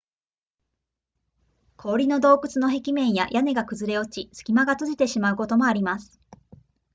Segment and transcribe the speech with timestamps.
[1.77, 6.19] 氷の洞窟の壁面や屋根が崩れ落ち隙間が閉じてしまうこともあります